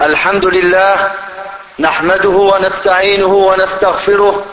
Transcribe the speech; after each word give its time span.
الحمد 0.00 0.44
لله 0.46 1.10
نحمده 1.78 2.28
ونستعينه 2.28 3.26
ونستغفره 3.26 4.44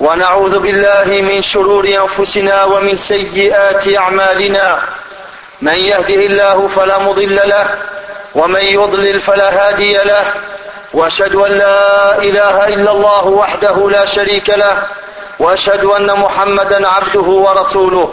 ونعوذ 0.00 0.58
بالله 0.58 1.04
من 1.04 1.42
شرور 1.42 1.88
أنفسنا 1.88 2.64
ومن 2.64 2.96
سيئات 2.96 3.96
أعمالنا. 3.96 4.78
من 5.62 5.74
يهده 5.74 6.14
الله 6.14 6.68
فلا 6.76 6.98
مضل 6.98 7.36
له 7.36 7.66
ومن 8.34 8.60
يضلل 8.60 9.20
فلا 9.20 9.68
هادي 9.68 9.96
له. 9.96 10.24
وأشهد 10.92 11.34
أن 11.34 11.52
لا 11.52 12.18
إله 12.18 12.68
إلا 12.68 12.90
الله 12.90 13.26
وحده 13.26 13.90
لا 13.90 14.04
شريك 14.06 14.50
له. 14.50 14.82
وأشهد 15.38 15.84
أن 15.84 16.18
محمدا 16.18 16.88
عبده 16.88 17.28
ورسوله. 17.28 18.12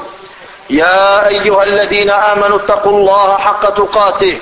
يا 0.69 1.27
أيها 1.27 1.63
الذين 1.63 2.09
آمنوا 2.09 2.57
اتقوا 2.57 2.97
الله 2.97 3.37
حق 3.37 3.69
تقاته. 3.69 4.41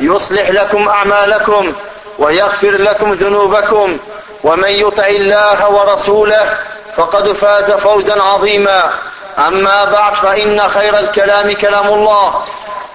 يصلح 0.00 0.50
لكم 0.50 0.88
أعمالكم 0.88 1.72
ويغفر 2.18 2.70
لكم 2.70 3.12
ذنوبكم. 3.12 3.98
ومن 4.44 4.70
يطع 4.70 5.06
الله 5.06 5.68
ورسوله 5.70 6.58
فقد 6.96 7.32
فاز 7.32 7.70
فوزا 7.70 8.22
عظيما. 8.22 8.90
أما 9.38 9.84
بعد 9.84 10.14
فإن 10.14 10.60
خير 10.68 10.98
الكلام 10.98 11.52
كلام 11.52 11.86
الله 11.86 12.44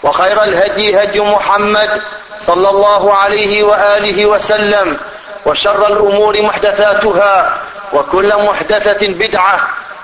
وخير 0.03 0.43
الهدي 0.43 1.03
هدي 1.03 1.19
محمد 1.19 2.01
صلى 2.39 2.69
الله 2.69 3.13
عليه 3.13 3.63
وآله 3.63 4.25
وسلم 4.25 4.97
وشر 5.45 5.87
الأمور 5.87 6.41
محدثاتها 6.41 7.57
وكل 7.93 8.33
محدثة 8.45 9.07
بدعة 9.07 9.59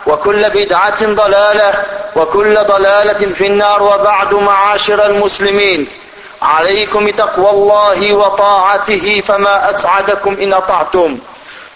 وكل 0.07 0.49
بدعة 0.49 1.05
ضلالة 1.05 1.73
وكل 2.15 2.55
ضلالة 2.55 3.33
في 3.33 3.47
النار 3.47 3.83
وبعد 3.83 4.33
معاشر 4.33 5.05
المسلمين. 5.05 5.87
عليكم 6.41 7.09
تقوى 7.09 7.49
الله 7.49 8.13
وطاعته 8.13 9.23
فما 9.27 9.69
أسعدكم 9.69 10.37
إن 10.41 10.53
أطعتم. 10.53 11.17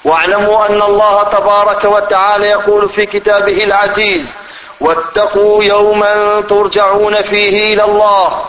واعلموا 0.06 0.70
أن 0.70 0.82
الله 0.82 1.24
تبارك 1.24 1.86
وتعالى 1.86 2.50
يقول 2.50 2.90
في 2.90 3.06
كتابه 3.06 3.64
العزيز 3.64 4.36
واتقوا 4.80 5.64
يوما 5.64 6.42
ترجعون 6.42 7.22
فيه 7.22 7.74
إلى 7.74 7.84
الله 7.84 8.42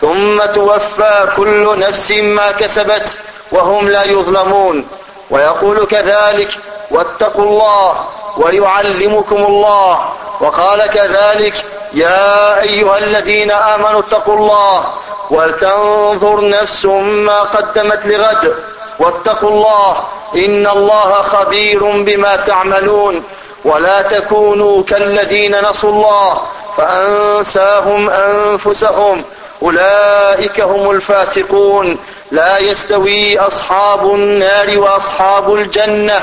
ثم 0.00 0.44
توفى 0.54 1.28
كل 1.36 1.78
نفس 1.78 2.10
ما 2.10 2.50
كسبت 2.50 3.14
وهم 3.52 3.88
لا 3.88 4.04
يظلمون. 4.04 4.88
ويقول 5.30 5.86
كذلك 5.86 6.50
واتقوا 6.90 7.44
الله 7.44 8.04
ويعلمكم 8.36 9.36
الله. 9.36 9.98
وقال 10.40 10.86
كذلك 10.86 11.64
يا 11.94 12.60
أيها 12.60 12.98
الذين 12.98 13.50
آمنوا 13.50 14.00
اتقوا 14.00 14.36
الله 14.36 14.84
ولتنظر 15.30 16.48
نفس 16.48 16.84
ما 16.84 17.40
قدمت 17.40 18.06
لغد. 18.06 18.54
واتقوا 18.98 19.50
الله 19.50 20.04
إن 20.34 20.66
الله 20.66 21.12
خبير 21.12 21.84
بما 21.84 22.36
تعملون. 22.36 23.22
ولا 23.64 24.02
تكونوا 24.02 24.82
كالذين 24.82 25.70
نسوا 25.70 25.90
الله 25.90 26.42
فأنساهم 26.76 28.10
أنفسهم. 28.10 29.24
أولئك 29.62 30.60
هم 30.60 30.90
الفاسقون. 30.90 31.98
لا 32.30 32.58
يستوي 32.58 33.38
أصحاب 33.38 34.14
النار 34.14 34.78
وأصحاب 34.78 35.54
الجنة. 35.54 36.22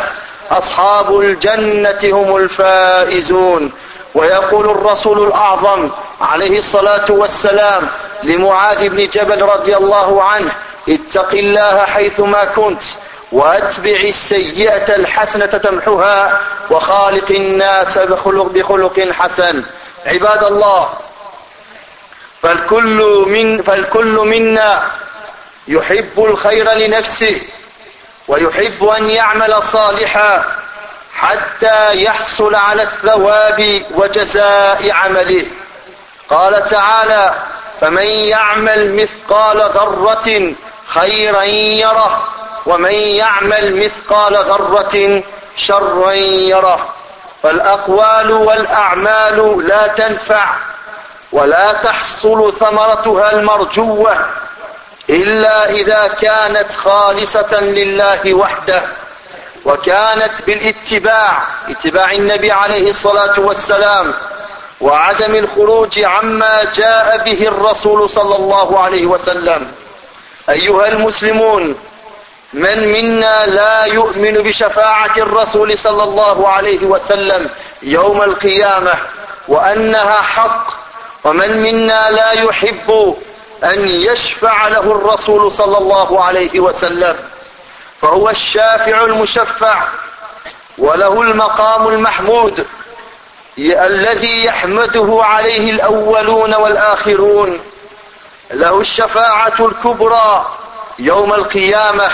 أصحاب 0.52 1.20
الجنة 1.20 2.00
هم 2.04 2.38
الفائزون. 2.38 3.72
ويقول 4.16 4.70
الرسول 4.70 5.28
الأعظم 5.28 5.90
عليه 6.22 6.58
الصلاة 6.58 7.06
والسلام 7.10 7.88
لمعاذ 8.24 8.90
بن 8.90 9.08
جبل 9.08 9.42
رضي 9.42 9.78
الله 9.78 10.24
عنه 10.24 10.52
اتق 10.90 11.30
الله 11.34 11.86
حيثما 11.86 12.46
كنت 12.46 12.82
وأتبع 13.32 14.00
السيئة 14.00 14.96
الحسنة 14.96 15.46
تمحها 15.46 16.40
وخالق 16.70 17.32
الناس 17.32 17.98
بخلق, 17.98 18.46
بخلق 18.46 19.00
حسن. 19.12 19.64
عباد 20.06 20.44
الله 20.44 20.90
فالكل 22.42 23.26
من 23.28 23.64
فالكل 23.64 24.16
منا 24.16 24.84
يحب 25.68 26.26
الخير 26.26 26.72
لنفسه 26.74 27.42
ويحب 28.28 28.86
أن 28.86 29.10
يعمل 29.10 29.64
صالحا 29.64 30.44
حتى 31.16 32.04
يحصل 32.04 32.56
على 32.56 32.84
الثواب 32.84 33.82
وجزاء 33.92 34.92
عمله. 34.92 35.46
قال 36.30 36.70
تعالى 36.70 37.34
فمن 37.82 38.06
يعمل 38.06 38.96
مثقال 38.96 39.58
ذرة 39.58 40.54
خيرا 40.88 41.44
يره 41.44 42.28
ومن 42.66 42.94
يعمل 42.94 43.86
مثقال 43.86 44.34
ذرة 44.34 45.24
شرا 45.58 46.12
يره. 46.12 46.94
فالأقوال 47.44 48.32
والأعمال 48.32 49.68
لا 49.68 49.88
تنفع 49.88 50.46
ولا 51.32 51.74
تحصل 51.74 52.54
ثمرتها 52.60 53.32
المرجوة 53.32 54.26
إلا 55.10 55.70
إذا 55.70 56.08
كانت 56.22 56.72
خالصة 56.72 57.60
لله 57.62 58.34
وحده 58.34 58.82
وكانت 59.66 60.42
بالاتباع 60.48 61.48
اتباع 61.70 62.12
النبي 62.12 62.52
عليه 62.52 62.90
الصلاة 62.90 63.40
والسلام 63.40 64.14
وعدم 64.82 65.36
الخروج 65.36 66.00
عما 66.04 66.64
جاء 66.76 67.18
به 67.26 67.48
الرسول 67.48 68.10
صلى 68.10 68.36
الله 68.36 68.80
عليه 68.80 69.06
وسلم. 69.06 69.72
أيها 70.50 70.88
المسلمون 70.88 71.76
من 72.54 72.88
منا 72.94 73.46
لا 73.46 73.86
يؤمن 73.86 74.34
بشفاعة 74.34 75.18
الرسول 75.18 75.78
صلى 75.78 76.04
الله 76.04 76.48
عليه 76.50 76.86
وسلم 76.86 77.50
يوم 77.82 78.22
القيامة 78.22 78.94
وأنها 79.48 80.22
حق 80.22 80.68
ومن 81.24 81.58
منا 81.62 82.12
لا 82.12 82.32
يحب 82.32 83.16
أن 83.64 83.88
يشفع 83.88 84.68
له 84.68 84.80
الرسول 84.80 85.52
صلى 85.52 85.78
الله 85.78 86.24
عليه 86.24 86.60
وسلم 86.60 87.20
فهو 88.02 88.30
الشافع 88.30 89.04
المشفع 89.04 89.88
وله 90.78 91.22
المقام 91.22 91.88
المحمود 91.88 92.68
الذي 93.60 94.46
يحمده 94.46 95.20
عليه 95.24 95.72
الأولون 95.72 96.54
والآخرون 96.56 97.60
له 98.52 98.80
الشفاعة 98.80 99.54
الكبرى 99.60 100.52
يوم 101.00 101.34
القيامة 101.34 102.10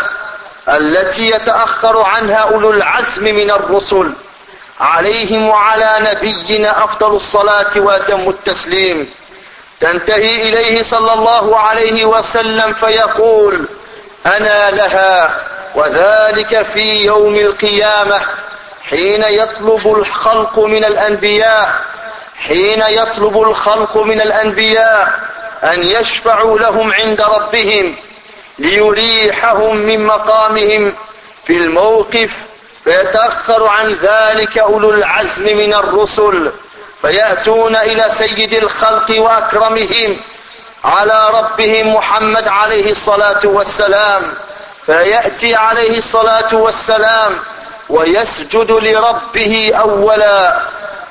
التي 0.69 1.29
يتأخر 1.29 2.01
عنها 2.01 2.35
أولو 2.35 2.71
العزم 2.71 3.23
من 3.23 3.51
الرسل 3.51 4.13
عليهم 4.79 5.47
وعلى 5.47 5.91
نبينا 5.99 6.83
أفضل 6.83 7.15
الصلاة 7.15 7.71
وأتم 7.75 8.29
التسليم. 8.29 9.09
تنتهي 9.83 10.49
إليه 10.49 10.83
صلى 10.83 11.13
الله 11.13 11.59
عليه 11.59 12.05
وسلم 12.05 12.73
فيقول 12.73 13.67
أنا 14.25 14.71
لها 14.71 15.29
وذلك 15.75 16.65
في 16.73 17.05
يوم 17.05 17.35
القيامة 17.35 18.21
حين 18.89 19.23
يطلب 19.23 19.95
الخلق 19.97 20.59
من 20.59 20.85
الأنبياء 20.85 21.73
حين 22.37 22.83
يطلب 22.89 23.41
الخلق 23.41 23.97
من 23.97 24.21
الأنبياء 24.21 25.19
أن 25.63 25.83
يشفعوا 25.83 26.59
لهم 26.59 26.93
عند 26.93 27.21
ربهم 27.21 27.95
ليريحهم 28.59 29.75
من 29.75 30.05
مقامهم 30.05 30.93
في 31.45 31.53
الموقف 31.53 32.31
فيتأخر 32.83 33.67
عن 33.67 33.97
ذلك 34.01 34.57
أولو 34.57 34.89
العزم 34.89 35.43
من 35.43 35.73
الرسل. 35.73 36.51
فيأتون 37.03 37.75
إلى 37.75 38.05
سيد 38.11 38.53
الخلق 38.53 39.19
وأكرمهم 39.19 40.17
على 40.85 41.29
ربهم 41.33 41.95
محمد 41.95 42.47
عليه 42.47 42.91
الصلاة 42.91 43.39
والسلام. 43.43 44.33
فيأتي 44.85 45.55
عليه 45.55 45.97
الصلاة 45.97 46.55
والسلام 46.55 47.39
ويسجد 47.89 48.71
لربه 48.71 49.71
أولا 49.79 50.59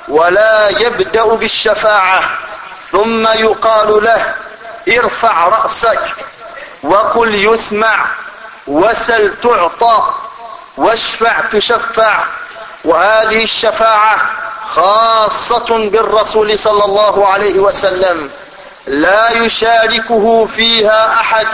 ولا 0.07 0.69
يبدأ 0.69 1.23
بالشفاعة. 1.25 2.21
ثم 2.91 3.27
يقال 3.27 4.03
له 4.03 4.33
ارفع 4.97 5.47
رأسك 5.47 6.01
وقل 6.83 7.35
يسمع 7.35 8.05
وسل 8.67 9.33
تعطى 9.43 10.13
واشفع 10.77 11.33
تشفع. 11.51 12.23
وهذه 12.83 13.43
الشفاعة 13.43 14.42
خاصة 14.75 15.89
بالرسول 15.89 16.59
صلى 16.59 16.85
الله 16.85 17.27
عليه 17.27 17.59
وسلم. 17.59 18.29
لا 18.87 19.31
يشاركه 19.31 20.45
فيها 20.45 21.13
أحد 21.13 21.47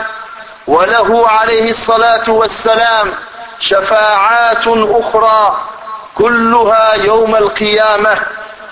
وله 0.66 1.28
عليه 1.28 1.70
الصلاة 1.70 2.30
والسلام 2.30 3.14
شفاعات 3.60 4.66
أخرى 4.66 5.60
كلها 6.14 6.94
يوم 6.94 7.36
القيامة 7.36 8.18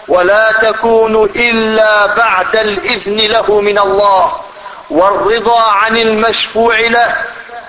ولا 0.08 0.52
تكون 0.52 1.24
إلا 1.24 2.06
بعد 2.06 2.56
الإذن 2.56 3.16
له 3.16 3.60
من 3.60 3.78
الله. 3.78 4.32
والرضا 4.90 5.62
عن 5.62 5.96
المشفوع 5.96 6.80
له 6.80 7.16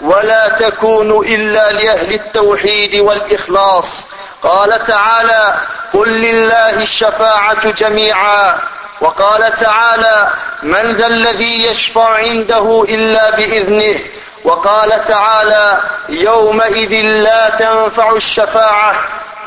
ولا 0.01 0.47
تكون 0.47 1.25
إلا 1.25 1.71
لأهل 1.71 2.13
التوحيد 2.13 2.95
والإخلاص. 2.95 4.07
قال 4.43 4.83
تعالى 4.83 5.55
قل 5.93 6.09
لله 6.09 6.81
الشفاعة 6.81 7.71
جميعا 7.71 8.57
وقال 9.01 9.55
تعالى 9.55 10.27
من 10.63 10.95
ذا 10.95 11.07
الذي 11.07 11.65
يشفع 11.65 12.09
عنده 12.09 12.85
إلا 12.89 13.29
بإذنه 13.29 13.99
وقال 14.43 15.05
تعالى 15.05 15.79
يومئذ 16.09 16.91
لا 17.05 17.49
تنفع 17.49 18.11
الشفاعة 18.15 18.95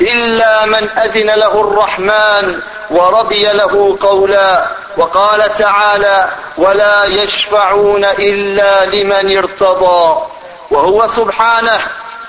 إلا 0.01 0.65
من 0.65 0.89
أذن 0.89 1.29
له 1.39 1.61
الرحمن 1.61 2.59
ورضي 2.89 3.43
له 3.43 3.97
قولا 4.01 4.65
وقال 4.97 5.53
تعالى 5.53 6.27
ولا 6.57 7.05
يشفعون 7.05 8.05
إلا 8.05 8.85
لمن 8.85 9.37
ارتضى 9.37 10.32
وهو 10.73 11.07
سبحانه 11.07 11.79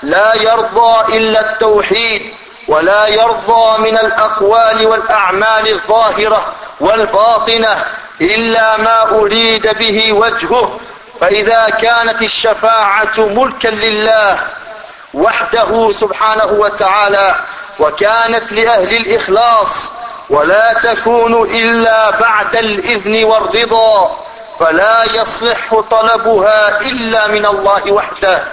لا 0.03 0.35
يرضى 0.35 1.17
إلا 1.17 1.51
التوحيد 1.51 2.33
ولا 2.67 3.07
يرضى 3.07 3.77
من 3.79 3.97
الأقوال 3.97 4.87
والأعمال 4.87 5.67
الظاهرة 5.67 6.53
والباطنة 6.79 7.83
إلا 8.21 8.77
ما 8.77 9.01
أريد 9.09 9.77
به 9.77 10.13
وجهه. 10.13 10.79
فإذا 11.21 11.69
كانت 11.69 12.21
الشفاعة 12.21 13.17
ملكا 13.17 13.67
لله 13.67 14.39
وحده 15.13 15.91
سبحانه 15.91 16.45
وتعالى 16.45 17.35
وكانت 17.79 18.51
لأهل 18.51 18.95
الإخلاص 18.95 19.91
ولا 20.29 20.73
تكون 20.73 21.41
إلا 21.41 22.09
بعد 22.09 22.55
الإذن 22.55 23.23
والرضا. 23.23 24.24
فلا 24.59 25.03
يصح 25.03 25.79
طلبها 25.91 26.81
إلا 26.81 27.27
من 27.27 27.45
الله 27.45 27.91
وحده 27.91 28.43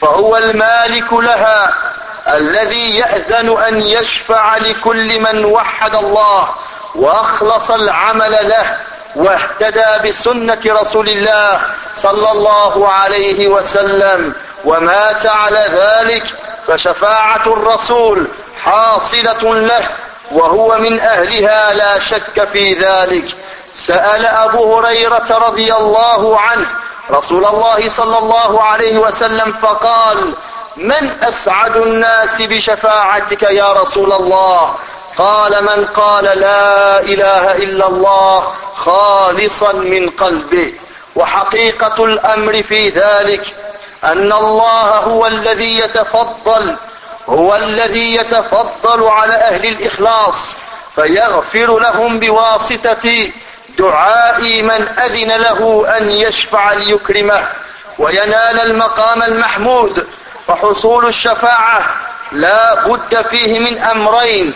فهو 0.00 0.36
المالك 0.36 1.12
لها 1.12 1.72
الذي 2.28 2.98
يأذن 2.98 3.62
أن 3.68 3.80
يشفع 3.82 4.56
لكل 4.56 5.20
من 5.20 5.44
وحد 5.44 5.94
الله 5.94 6.48
وأخلص 6.94 7.70
العمل 7.70 8.48
له 8.48 8.76
واهتدى 9.16 10.08
بسنة 10.08 10.60
رسول 10.66 11.08
الله 11.08 11.60
صلى 11.96 12.32
الله 12.32 12.88
عليه 12.92 13.48
وسلم 13.48 14.34
ومات 14.64 15.26
على 15.26 15.66
ذلك 15.72 16.24
فشفاعة 16.66 17.46
الرسول 17.46 18.28
حاصلة 18.62 19.54
له 19.54 19.88
وهو 20.32 20.78
من 20.78 21.00
أهلها 21.00 21.74
لا 21.74 21.98
شك 21.98 22.48
في 22.52 22.74
ذلك. 22.74 23.24
سأل 23.72 24.26
أبو 24.26 24.76
هريرة 24.76 25.26
رضي 25.30 25.74
الله 25.74 26.40
عنه 26.40 26.66
رسول 27.10 27.44
الله 27.46 27.88
صلى 27.88 28.18
الله 28.18 28.62
عليه 28.62 28.98
وسلم 28.98 29.52
فقال 29.62 30.34
من 30.76 31.10
أسعد 31.22 31.76
الناس 31.76 32.42
بشفاعتك 32.42 33.42
يا 33.42 33.72
رسول 33.72 34.12
الله؟ 34.12 34.74
قال 35.18 35.64
من 35.64 35.86
قال 35.94 36.24
لا 36.24 37.00
إله 37.00 37.56
إلا 37.56 37.86
الله 37.88 38.52
خالصا 38.76 39.72
من 39.72 40.10
قلبه. 40.10 40.74
وحقيقة 41.16 42.04
الأمر 42.04 42.62
في 42.62 42.88
ذلك 42.88 43.54
أن 44.04 44.32
الله 44.32 44.88
هو 44.88 45.26
الذي 45.26 45.78
يتفضل 45.78 46.76
هو 47.28 47.56
الذي 47.56 48.14
يتفضل 48.14 49.04
على 49.04 49.34
أهل 49.34 49.66
الإخلاص 49.66 50.54
فيغفر 50.94 51.78
لهم 51.78 52.18
بواسطة 52.18 53.30
دعاء 53.78 54.62
من 54.62 54.88
أذن 54.98 55.28
له 55.36 55.86
أن 55.98 56.10
يشفع 56.10 56.72
ليكرمه 56.72 57.48
وينال 57.98 58.60
المقام 58.60 59.22
المحمود 59.22 60.06
فحصول 60.48 61.06
الشفاعة 61.06 61.84
لا 62.32 62.74
بد 62.86 63.26
فيه 63.26 63.58
من 63.58 63.78
أمرين 63.78 64.52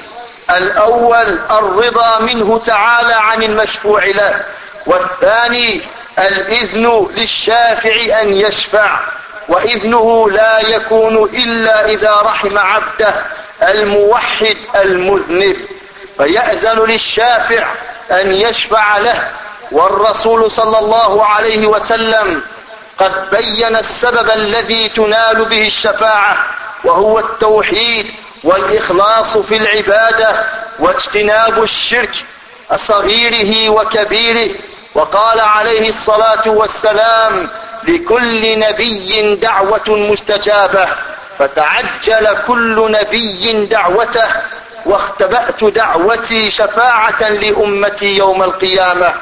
الأول 0.51 1.39
الرضا 1.51 2.19
منه 2.21 2.63
تعالى 2.67 3.15
عن 3.15 3.43
المشفوع 3.43 4.05
له 4.05 4.43
والثاني 4.87 5.81
الإذن 6.19 7.09
للشافع 7.17 8.21
أن 8.21 8.37
يشفع. 8.37 9.01
وإذنه 9.49 10.31
لا 10.31 10.61
يكون 10.69 11.17
إلا 11.25 11.89
إذا 11.89 12.15
رحم 12.23 12.59
عبده 12.59 13.25
الموحد 13.63 14.57
المذنب. 14.77 15.57
فيأذن 16.17 16.85
للشافع 16.85 17.67
أن 18.11 18.35
يشفع 18.35 18.99
له. 18.99 19.31
والرسول 19.73 20.51
صلى 20.51 20.79
الله 20.79 21.27
عليه 21.27 21.67
وسلم 21.67 22.43
قد 22.99 23.31
بين 23.31 23.77
السبب 23.77 24.31
الذي 24.31 24.89
تنال 24.89 25.45
به 25.45 25.67
الشفاعة 25.67 26.37
وهو 26.85 27.19
التوحيد 27.19 28.07
والإخلاص 28.45 29.39
في 29.39 29.57
العبادة 29.57 30.45
واجتناب 30.79 31.63
الشرك 31.63 32.15
صغيره 32.77 33.69
وكبيره. 33.69 34.51
وقال 34.95 35.41
عليه 35.41 35.89
الصلاة 35.89 36.43
والسلام 36.47 37.51
لكل 37.89 38.59
نبي 38.59 39.35
دعوة 39.35 39.89
مستجابة 39.89 40.89
فتعجل 41.39 42.37
كل 42.47 42.97
نبي 43.01 43.67
دعوته 43.67 44.27
واختبأت 44.87 45.65
دعوتي 45.65 46.51
شفاعة 46.51 47.29
لأمتي 47.29 48.17
يوم 48.17 48.43
القيامة 48.43 49.13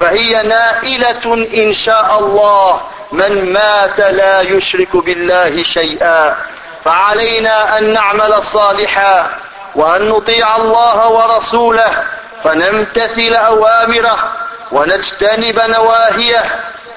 فهي 0.00 0.42
نائلة 0.42 1.46
إن 1.56 1.74
شاء 1.74 2.18
الله 2.18 2.80
من 3.12 3.52
مات 3.52 4.00
لا 4.00 4.40
يشرك 4.40 4.96
بالله 4.96 5.62
شيئا 5.62 6.36
فعلينا 6.84 7.78
أن 7.78 7.92
نعمل 7.94 8.42
صالحا 8.42 9.30
وأن 9.74 10.08
نطيع 10.08 10.56
الله 10.56 11.08
ورسوله 11.08 12.02
فنمتثل 12.44 13.34
أوامره 13.34 14.32
ونجتنب 14.72 15.60
نواهيه 15.68 16.44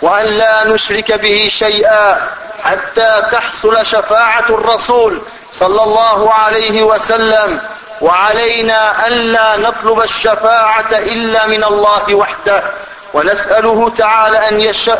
وأن 0.01 0.25
لا 0.25 0.63
نشرك 0.67 1.11
به 1.11 1.49
شيئا 1.51 2.29
حتى 2.63 3.21
تحصل 3.31 3.85
شفاعة 3.85 4.45
الرسول 4.49 5.21
صلى 5.51 5.83
الله 5.83 6.33
عليه 6.33 6.83
وسلم. 6.83 7.59
وعلينا 8.01 9.07
أن 9.07 9.11
لا 9.11 9.57
نطلب 9.57 10.01
الشفاعة 10.01 10.91
إلا 10.91 11.47
من 11.47 11.63
الله 11.63 12.15
وحده. 12.15 12.63
ونسأله 13.13 13.89
تعالى 13.89 14.37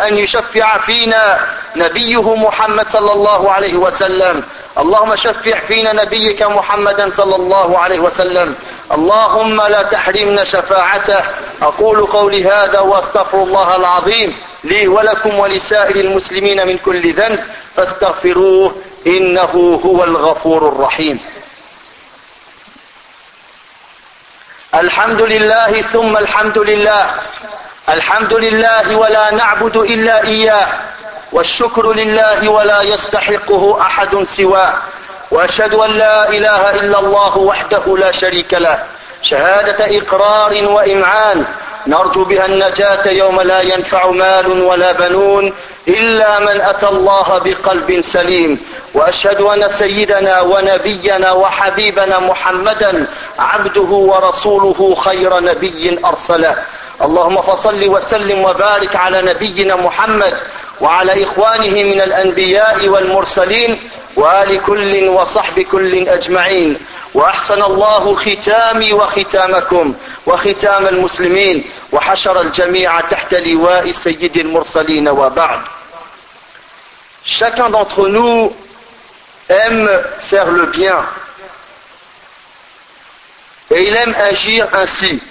أن, 0.08 0.18
يشفع 0.18 0.78
فينا 0.78 1.40
نبيه 1.76 2.36
محمد 2.36 2.90
صلى 2.90 3.12
الله 3.12 3.52
عليه 3.52 3.76
وسلم. 3.76 4.44
اللهم 4.78 5.16
شفع 5.16 5.60
فينا 5.60 5.94
نبيك 5.94 6.42
محمدا 6.44 7.10
صلى 7.10 7.36
الله 7.36 7.80
عليه 7.80 8.00
وسلم. 8.00 8.56
اللهم 8.92 9.62
لا 9.62 9.82
تحرمنا 9.82 10.44
شفاعته. 10.44 11.22
أقول 11.62 12.06
قولي 12.06 12.46
هذا 12.46 12.80
وأستغفر 12.80 13.44
الله 13.44 13.76
العظيم 13.76 14.38
لي 14.64 14.88
ولكم 14.88 15.40
ولسائر 15.40 15.96
المسلمين 15.96 16.68
من 16.68 16.78
كل 16.78 17.14
ذنب. 17.14 17.44
فاستغفروه 17.76 18.76
إنه 19.08 19.82
هو 19.86 20.04
الغفور 20.04 20.70
الرحيم. 20.70 21.20
الحمد 24.76 25.22
لله 25.22 25.82
ثم 25.82 26.18
الحمد 26.18 26.58
لله. 26.58 27.16
الحمد 27.94 28.34
لله 28.34 28.96
ولا 28.96 29.34
نعبد 29.34 29.78
إلا 29.78 30.24
إياه 30.24 30.68
والشكر 31.32 31.94
لله 31.94 32.50
ولا 32.50 32.82
يستحقه 32.82 33.82
أحد 33.82 34.24
سواه 34.24 34.74
وأشهد 35.32 35.74
أن 35.74 35.90
لا 35.92 36.30
إله 36.30 36.70
إلا 36.70 37.00
الله 37.00 37.38
وحده 37.38 37.98
لا 37.98 38.12
شريك 38.12 38.54
له 38.54 38.84
شهادة 39.22 39.98
إقرار 39.98 40.54
وإمعان 40.70 41.46
نرجو 41.90 42.24
بها 42.24 42.46
النجاة 42.46 43.12
يوم 43.12 43.42
لا 43.42 43.62
ينفع 43.62 44.12
مال 44.12 44.62
ولا 44.62 44.92
بنون 44.92 45.54
إلا 45.88 46.40
من 46.40 46.62
أتى 46.62 46.88
الله 46.88 47.38
بقلب 47.38 48.02
سليم. 48.02 48.60
وأشهد 48.94 49.42
أن 49.42 49.70
سيدنا 49.70 50.42
ونبينا 50.42 51.32
وحبيبنا 51.32 52.20
محمدا 52.20 53.06
عبده 53.40 53.82
ورسوله 54.12 54.96
خير 54.96 55.40
نبي 55.40 56.00
أرسله. 56.06 56.58
اللهم 57.02 57.42
فصل 57.42 57.90
وسلم 57.90 58.44
وبارك 58.44 58.96
على 58.96 59.22
نبينا 59.22 59.76
محمد 59.76 60.34
وعلى 60.82 61.24
إخوانه 61.24 61.84
من 61.84 62.02
الأنبياء 62.02 62.88
والمرسلين 62.88 63.80
وآل 64.20 64.62
كل 64.64 65.08
وصحب 65.08 65.60
كل 65.60 66.08
أجمعين 66.08 66.78
وأحسن 67.14 67.62
الله 67.64 68.16
ختامي 68.16 68.94
وختامكم 68.94 69.94
وختام 70.26 70.88
المسلمين 70.88 71.70
وحشر 71.92 72.42
الجميع 72.42 73.00
تحت 73.02 73.34
لواء 73.34 73.92
سيد 73.92 74.38
المرسلين 74.38 75.08
وبعد 75.10 75.60
Chacun 77.26 77.70
d'entre 77.70 78.08
nous 78.08 78.54
aime 79.50 79.88
faire 80.20 80.50
le 80.52 80.66
bien 80.68 81.06
et 83.72 83.84
il 83.88 83.96
aime 83.96 84.16
agir 84.32 84.68
ainsi 84.74 85.22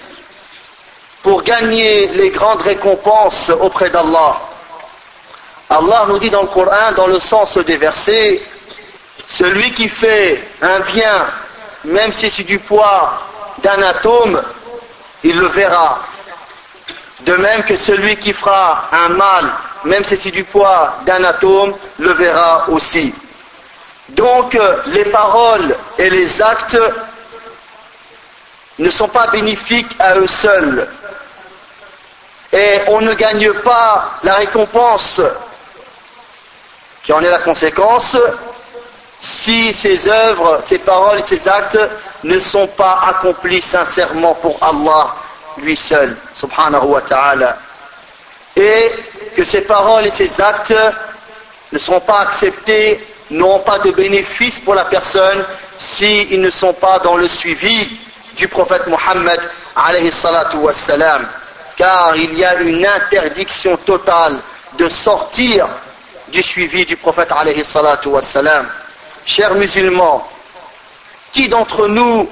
pour 1.23 1.43
gagner 1.43 2.07
les 2.07 2.29
grandes 2.29 2.61
récompenses 2.61 3.49
auprès 3.49 3.89
d'Allah. 3.89 4.39
Allah 5.69 6.05
nous 6.07 6.19
dit 6.19 6.29
dans 6.29 6.43
le 6.43 6.47
Coran, 6.47 6.93
dans 6.95 7.07
le 7.07 7.19
sens 7.19 7.57
des 7.57 7.75
versets, 7.77 8.41
celui 9.29 9.71
qui 9.71 9.87
fait 9.87 10.43
un 10.61 10.79
bien, 10.81 11.27
même 11.85 12.11
si 12.11 12.29
c'est 12.31 12.43
du 12.43 12.57
poids 12.59 13.21
d'un 13.61 13.81
atome, 13.83 14.41
il 15.23 15.37
le 15.37 15.47
verra. 15.47 15.99
De 17.21 17.35
même 17.35 17.61
que 17.63 17.77
celui 17.77 18.17
qui 18.17 18.33
fera 18.33 18.89
un 18.91 19.09
mal, 19.09 19.53
même 19.85 20.03
si 20.03 20.17
c'est 20.17 20.31
du 20.31 20.43
poids 20.43 20.95
d'un 21.05 21.23
atome, 21.23 21.75
le 21.99 22.13
verra 22.13 22.65
aussi. 22.69 23.13
Donc 24.09 24.57
les 24.87 25.05
paroles 25.05 25.75
et 25.99 26.09
les 26.09 26.41
actes 26.41 26.79
ne 28.79 28.89
sont 28.89 29.09
pas 29.09 29.27
bénéfiques 29.27 29.95
à 29.99 30.15
eux 30.15 30.27
seuls. 30.27 30.87
Et 32.51 32.81
on 32.87 32.99
ne 33.01 33.13
gagne 33.13 33.53
pas 33.53 34.13
la 34.23 34.35
récompense 34.35 35.21
qui 37.03 37.13
en 37.13 37.21
est 37.21 37.29
la 37.29 37.39
conséquence? 37.39 38.17
Si 39.19 39.73
ces 39.73 40.07
œuvres, 40.07 40.61
ces 40.65 40.79
paroles 40.79 41.19
et 41.19 41.23
ces 41.25 41.47
actes 41.47 41.79
ne 42.23 42.39
sont 42.39 42.67
pas 42.67 42.99
accomplis 43.07 43.61
sincèrement 43.61 44.35
pour 44.35 44.57
Allah 44.63 45.15
lui 45.57 45.75
seul, 45.75 46.15
subhanahu 46.33 46.85
wa 46.87 47.01
ta'ala. 47.01 47.57
Et 48.55 48.91
que 49.35 49.43
ces 49.43 49.61
paroles 49.61 50.07
et 50.07 50.11
ces 50.11 50.39
actes 50.39 50.73
ne 51.71 51.79
seront 51.79 51.99
pas 51.99 52.21
acceptés, 52.21 52.99
n'auront 53.31 53.59
pas 53.59 53.79
de 53.79 53.91
bénéfice 53.91 54.59
pour 54.59 54.73
la 54.75 54.85
personne 54.85 55.45
s'ils 55.77 56.39
ne 56.39 56.49
sont 56.49 56.73
pas 56.73 56.99
dans 56.99 57.15
le 57.17 57.27
suivi 57.27 57.89
du 58.35 58.47
prophète 58.47 58.87
Mohammed 58.87 59.39
alayhi 59.75 60.11
salatu 60.11 60.57
wassalam. 60.57 61.27
Car 61.75 62.15
il 62.15 62.33
y 62.37 62.43
a 62.43 62.55
une 62.55 62.85
interdiction 62.85 63.77
totale 63.77 64.37
de 64.77 64.89
sortir 64.89 65.67
du 66.29 66.43
suivi 66.43 66.85
du 66.85 66.95
prophète 66.97 67.31
alayhi 67.31 67.63
salatu 67.63 68.09
wassalam. 68.09 68.67
Chers 69.29 69.53
musulmans, 69.53 70.27
qui 71.31 71.47
d'entre 71.49 71.87
nous 71.87 72.27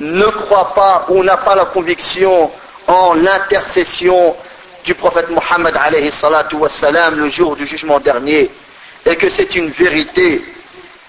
ne 0.00 0.24
croit 0.28 0.72
pas 0.72 1.04
ou 1.10 1.22
n'a 1.22 1.36
pas 1.36 1.54
la 1.54 1.66
conviction 1.66 2.50
en 2.86 3.12
l'intercession 3.12 4.34
du 4.82 4.94
prophète 4.94 5.28
Mohammed 5.28 5.74
le 7.16 7.28
jour 7.28 7.54
du 7.54 7.66
jugement 7.66 8.00
dernier 8.00 8.50
et 9.04 9.16
que 9.16 9.28
c'est 9.28 9.54
une 9.56 9.68
vérité? 9.68 10.42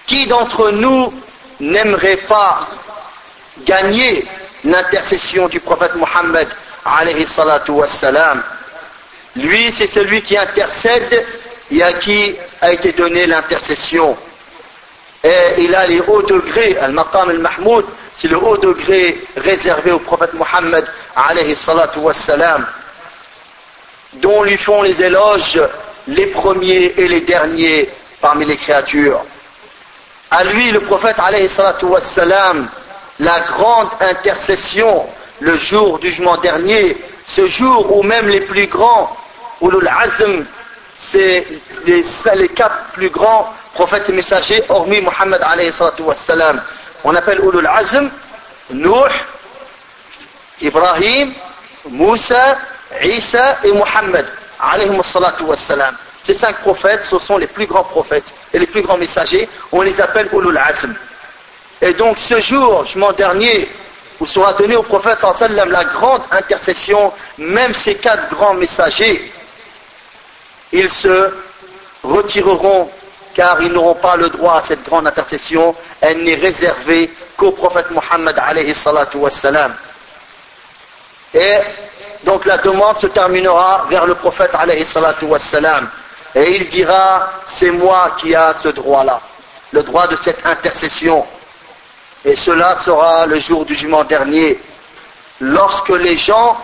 Qui 0.06 0.26
d'entre 0.26 0.70
nous 0.72 1.10
n'aimerait 1.58 2.18
pas 2.28 2.68
gagner 3.64 4.26
l'intercession 4.62 5.48
du 5.48 5.58
prophète 5.58 5.94
Mohammed. 5.94 6.48
Lui, 9.36 9.72
c'est 9.72 9.86
celui 9.86 10.20
qui 10.20 10.36
intercède 10.36 11.24
et 11.70 11.82
à 11.82 11.94
qui 11.94 12.36
a 12.60 12.72
été 12.72 12.92
donnée 12.92 13.26
l'intercession. 13.26 14.18
Et 15.24 15.62
il 15.62 15.74
a 15.74 15.86
les 15.86 16.00
hauts 16.00 16.22
degrés, 16.22 16.76
al-maqam 16.78 17.30
al-mahmoud, 17.30 17.86
c'est 18.14 18.28
le 18.28 18.36
haut 18.36 18.58
degré 18.58 19.24
réservé 19.36 19.90
au 19.90 19.98
prophète 19.98 20.34
Mohammed 20.34 20.84
alayhi 21.16 21.56
salatu 21.56 21.98
wassalam, 22.00 22.66
dont 24.14 24.42
lui 24.42 24.56
font 24.58 24.82
les 24.82 25.02
éloges 25.02 25.60
les 26.08 26.26
premiers 26.26 26.92
et 26.98 27.08
les 27.08 27.22
derniers 27.22 27.88
parmi 28.20 28.44
les 28.44 28.56
créatures. 28.58 29.24
À 30.30 30.44
lui, 30.44 30.70
le 30.70 30.80
prophète 30.80 31.16
alayhi 31.18 31.48
salatu 31.48 31.86
wassalam, 31.86 32.68
la 33.18 33.40
grande 33.40 33.88
intercession 34.00 35.06
le 35.40 35.58
jour 35.58 35.98
du 35.98 36.08
jugement 36.08 36.36
dernier, 36.36 36.96
ce 37.26 37.46
jour 37.48 37.96
où 37.96 38.02
même 38.02 38.28
les 38.28 38.42
plus 38.42 38.66
grands, 38.66 39.16
ulul 39.62 39.88
azm, 39.88 40.44
c'est 40.96 41.46
les, 41.86 42.04
les, 42.36 42.48
quatre 42.48 42.76
plus 42.92 43.10
grands 43.10 43.52
prophètes 43.74 44.08
et 44.08 44.12
messagers, 44.12 44.62
hormis 44.68 45.00
Muhammad 45.00 45.40
alayhi 45.42 45.70
wassalam. 46.00 46.62
On 47.04 47.14
appelle 47.14 47.40
ulul 47.40 47.66
azm, 47.66 48.08
Nuh, 48.70 49.12
Ibrahim, 50.62 51.32
Moussa, 51.90 52.56
Isa 53.02 53.58
et 53.64 53.72
Muhammad 53.72 54.26
alayhi 54.60 54.90
wassalam. 55.46 55.96
Ces 56.22 56.34
cinq 56.34 56.56
prophètes, 56.60 57.02
ce 57.02 57.18
sont 57.18 57.36
les 57.36 57.46
plus 57.46 57.66
grands 57.66 57.84
prophètes 57.84 58.32
et 58.52 58.58
les 58.58 58.66
plus 58.66 58.82
grands 58.82 58.96
messagers. 58.96 59.46
On 59.72 59.82
les 59.82 60.00
appelle 60.00 60.28
ulul 60.32 60.56
azm. 60.56 60.94
Et 61.82 61.92
donc 61.92 62.16
ce 62.16 62.40
jour, 62.40 62.84
jugement 62.86 63.12
dernier, 63.12 63.68
où 64.20 64.26
sera 64.26 64.54
donné 64.54 64.76
au 64.76 64.82
prophète 64.82 65.18
sallam 65.34 65.70
la 65.70 65.84
grande 65.84 66.22
intercession, 66.30 67.12
même 67.36 67.74
ces 67.74 67.96
quatre 67.96 68.30
grands 68.30 68.54
messagers, 68.54 69.30
ils 70.72 70.88
se 70.90 71.30
retireront 72.02 72.88
car 73.34 73.60
ils 73.60 73.72
n'auront 73.72 73.94
pas 73.94 74.16
le 74.16 74.28
droit 74.28 74.56
à 74.56 74.62
cette 74.62 74.84
grande 74.84 75.06
intercession, 75.06 75.74
elle 76.00 76.22
n'est 76.22 76.36
réservée 76.36 77.10
qu'au 77.36 77.50
prophète 77.50 77.90
Mohammed 77.90 78.36
alayhi 78.38 78.74
salatu. 78.74 79.18
Et 81.34 81.58
donc 82.24 82.44
la 82.46 82.58
demande 82.58 82.96
se 82.98 83.08
terminera 83.08 83.86
vers 83.90 84.06
le 84.06 84.14
prophète 84.14 84.50
alayhi 84.54 84.84
salatu. 84.84 85.26
Et 86.36 86.56
il 86.56 86.66
dira, 86.68 87.30
c'est 87.46 87.70
moi 87.70 88.16
qui 88.18 88.34
a 88.34 88.54
ce 88.54 88.68
droit-là, 88.68 89.20
le 89.72 89.82
droit 89.82 90.06
de 90.06 90.16
cette 90.16 90.44
intercession. 90.46 91.24
Et 92.24 92.36
cela 92.36 92.76
sera 92.76 93.26
le 93.26 93.38
jour 93.38 93.64
du 93.64 93.74
jugement 93.74 94.04
dernier, 94.04 94.58
lorsque 95.40 95.90
les 95.90 96.16
gens 96.16 96.56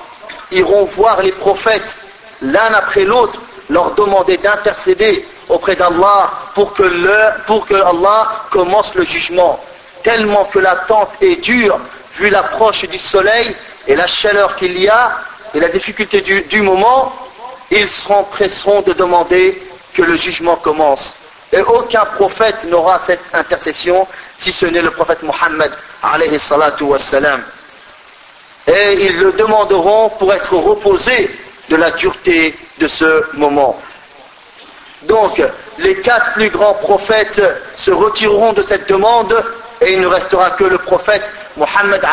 iront 0.51 0.85
voir 0.85 1.21
les 1.23 1.33
prophètes 1.33 1.97
l'un 2.43 2.73
après 2.75 3.05
l'autre, 3.05 3.39
leur 3.71 3.95
demander 3.95 4.37
d'intercéder 4.37 5.27
auprès 5.49 5.77
d'Allah 5.77 6.33
pour 6.55 6.75
que, 6.75 7.75
Allah 7.83 8.29
commence 8.51 8.95
le 8.95 9.05
jugement. 9.05 9.59
Tellement 10.03 10.45
que 10.47 10.59
l'attente 10.59 11.11
est 11.21 11.37
dure, 11.37 11.79
vu 12.17 12.29
l'approche 12.31 12.85
du 12.89 12.99
soleil 12.99 13.55
et 13.87 13.95
la 13.95 14.07
chaleur 14.07 14.57
qu'il 14.57 14.79
y 14.79 14.89
a 14.89 15.13
et 15.55 15.61
la 15.61 15.69
difficulté 15.69 16.21
du, 16.21 16.63
moment, 16.63 17.13
ils 17.71 17.89
seront 17.89 18.25
presseront 18.25 18.83
de 18.83 18.93
demander 18.93 19.61
que 19.95 20.03
le 20.03 20.17
jugement 20.17 20.57
commence. 20.57 21.17
Et 21.53 21.61
aucun 21.61 22.05
prophète 22.05 22.65
n'aura 22.65 22.99
cette 23.01 23.23
intercession 23.33 24.07
si 24.37 24.53
ce 24.53 24.67
n'est 24.67 24.83
le 24.83 24.91
prophète 24.93 25.23
Mohammed. 25.23 25.73
Et 28.67 28.93
ils 28.93 29.17
le 29.19 29.33
demanderont 29.33 30.11
pour 30.11 30.33
être 30.33 30.55
reposés 30.55 31.31
de 31.71 31.77
la 31.77 31.93
dureté 31.93 32.55
de 32.79 32.89
ce 32.89 33.25
moment. 33.37 33.81
Donc, 35.03 35.43
les 35.79 36.01
quatre 36.01 36.35
plus 36.35 36.51
grands 36.51 36.75
prophètes 36.75 37.41
se 37.75 37.91
retireront 37.91 38.53
de 38.53 38.63
cette 38.63 38.89
demande 38.89 39.43
et 39.81 39.95
il 39.95 40.01
ne 40.03 40.07
restera 40.07 40.51
que 40.51 40.65
le 40.65 40.77
prophète 40.77 41.23
Mohammed 41.57 42.05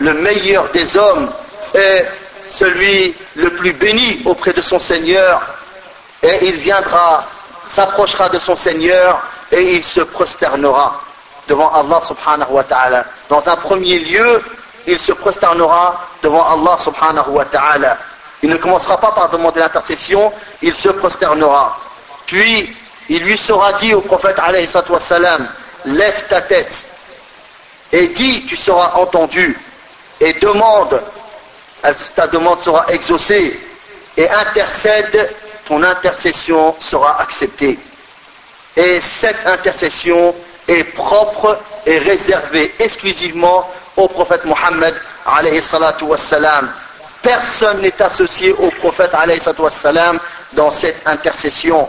le 0.00 0.14
meilleur 0.14 0.68
des 0.70 0.96
hommes 0.96 1.32
et 1.74 2.02
celui 2.48 3.14
le 3.34 3.50
plus 3.50 3.72
béni 3.72 4.22
auprès 4.24 4.52
de 4.52 4.62
son 4.62 4.78
Seigneur. 4.78 5.42
Et 6.22 6.46
il 6.48 6.56
viendra 6.56 7.26
s'approchera 7.66 8.28
de 8.28 8.38
son 8.38 8.56
Seigneur 8.56 9.20
et 9.52 9.74
il 9.74 9.84
se 9.84 10.00
prosternera 10.00 11.00
devant 11.48 11.72
Allah 11.72 12.00
subhanahu 12.00 12.50
wa 12.52 12.64
ta'ala. 12.64 13.04
Dans 13.28 13.46
un 13.48 13.56
premier 13.56 13.98
lieu, 13.98 14.42
il 14.88 14.98
se 14.98 15.12
prosternera 15.12 16.08
devant 16.22 16.44
Allah 16.46 16.76
subhanahu 16.78 17.30
wa 17.30 17.44
ta'ala. 17.44 17.98
Il 18.42 18.48
ne 18.48 18.56
commencera 18.56 18.98
pas 18.98 19.12
par 19.12 19.28
demander 19.28 19.60
l'intercession, 19.60 20.32
il 20.62 20.74
se 20.74 20.88
prosternera. 20.88 21.78
Puis, 22.26 22.74
il 23.08 23.22
lui 23.22 23.36
sera 23.36 23.72
dit 23.74 23.94
au 23.94 24.00
prophète 24.00 24.38
alayhi 24.38 24.66
salam, 24.66 25.48
lève 25.84 26.26
ta 26.28 26.40
tête 26.40 26.86
et 27.92 28.08
dis, 28.08 28.44
tu 28.46 28.56
seras 28.56 28.92
entendu 28.94 29.58
et 30.20 30.32
demande, 30.34 31.00
ta 32.14 32.26
demande 32.26 32.60
sera 32.60 32.86
exaucée 32.88 33.58
et 34.16 34.28
intercède 34.28 35.34
ton 35.66 35.82
intercession 35.82 36.74
sera 36.78 37.20
acceptée. 37.20 37.78
Et 38.74 39.00
cette 39.02 39.46
intercession 39.46 40.34
est 40.66 40.84
propre 40.84 41.58
et 41.84 41.98
réservée 41.98 42.74
exclusivement 42.78 43.68
au 43.98 44.08
prophète 44.08 44.44
Mohammed 44.44 44.94
alayhi 45.26 45.60
salatu 45.60 46.04
wassalam. 46.04 46.70
personne 47.20 47.80
n'est 47.82 48.00
associé 48.00 48.52
au 48.52 48.70
prophète 48.70 49.10
salam 49.70 50.18
dans 50.52 50.70
cette 50.70 51.06
intercession. 51.06 51.88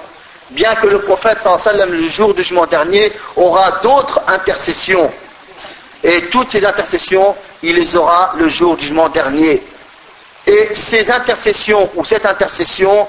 Bien 0.50 0.74
que 0.76 0.88
le 0.88 1.00
prophète 1.02 1.40
sallam, 1.58 1.92
le 1.92 2.08
jour 2.08 2.34
du 2.34 2.42
jugement 2.44 2.66
dernier 2.66 3.12
aura 3.36 3.72
d'autres 3.84 4.20
intercessions. 4.28 5.12
Et 6.04 6.28
toutes 6.28 6.50
ces 6.50 6.66
intercessions, 6.66 7.36
il 7.62 7.76
les 7.76 7.96
aura 7.96 8.34
le 8.38 8.50
jour 8.50 8.76
du 8.76 8.86
jugement 8.88 9.10
dernier. 9.10 9.62
Et 10.48 10.70
ces 10.74 11.12
intercessions 11.12 11.90
ou 11.96 12.04
cette 12.04 12.26
intercession 12.26 13.08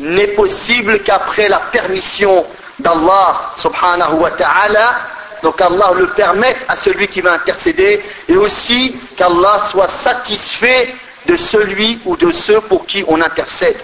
n'est 0.00 0.28
possible 0.28 1.00
qu'après 1.04 1.48
la 1.48 1.58
permission 1.58 2.44
d'Allah 2.80 3.52
subhanahu 3.54 4.14
wa 4.14 4.30
ta'ala. 4.32 4.94
Donc 5.42 5.60
Allah 5.60 5.90
le 5.96 6.06
permette 6.08 6.58
à 6.68 6.76
celui 6.76 7.08
qui 7.08 7.20
va 7.20 7.32
intercéder 7.32 8.02
et 8.28 8.36
aussi 8.36 8.96
qu'Allah 9.16 9.60
soit 9.70 9.88
satisfait 9.88 10.94
de 11.26 11.36
celui 11.36 11.98
ou 12.04 12.16
de 12.16 12.30
ceux 12.32 12.60
pour 12.60 12.86
qui 12.86 13.04
on 13.08 13.20
intercède. 13.20 13.76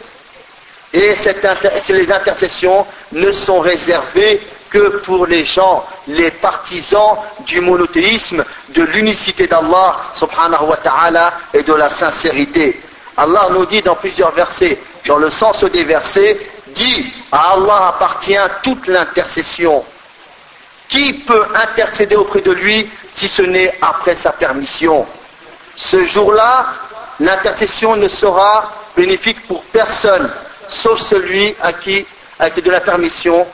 Et 0.93 1.15
les 1.91 2.13
intercessions 2.13 2.87
ne 3.13 3.31
sont 3.33 3.61
réservées 3.61 4.41
que 4.71 4.99
pour 4.99 5.27
les 5.27 5.45
gens, 5.45 5.85
les 6.07 6.31
partisans 6.31 7.17
du 7.47 7.61
monothéisme, 7.61 8.45
de 8.71 8.83
l'unicité 8.83 9.47
d'Allah 9.47 9.97
subhanahu 10.13 10.65
wa 10.67 10.77
ta'ala 10.77 11.33
et 11.55 11.63
de 11.63 11.73
la 11.73 11.89
sincérité. 11.89 12.81
Allah 13.17 13.49
nous 13.51 13.67
dit 13.67 13.83
dans 13.83 13.97
plusieurs 13.97 14.33
versets, 14.33 14.79
dans 15.07 15.19
le 15.19 15.31
sens 15.31 15.65
des 15.65 15.85
versets, 15.85 16.39
dit 16.69 17.13
à 17.33 17.53
Allah 17.55 17.89
appartient 17.89 18.37
toute 18.63 18.87
l'intercession. 18.87 19.85
Qui 20.89 21.13
peut 21.13 21.45
intercéder 21.55 22.17
auprès 22.17 22.41
de 22.41 22.53
lui 22.53 22.89
si 23.13 23.29
ce 23.29 23.43
n'est 23.43 23.77
après 23.83 24.15
sa 24.15 24.33
permission 24.33 25.07
Ce 25.77 26.03
jour-là, 26.05 26.67
l'intercession 27.21 27.95
ne 27.97 28.09
sera 28.09 28.73
bénéfique 28.97 29.47
pour 29.47 29.63
personne, 29.65 30.31
sauf 30.69 30.99
celui 31.01 31.55
à 31.63 31.73
qui 31.73 32.07
a 32.39 32.49
été 32.49 32.63
de 32.63 32.71
la 32.71 32.81
permission 32.81 33.47